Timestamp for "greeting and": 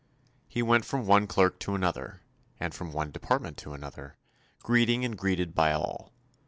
4.63-5.15